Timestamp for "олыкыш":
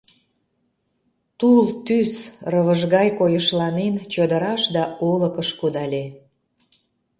5.09-5.49